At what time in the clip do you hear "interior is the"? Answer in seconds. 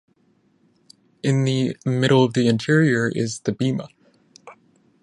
2.47-3.51